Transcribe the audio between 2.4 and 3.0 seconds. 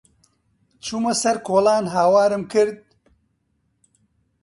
کرد: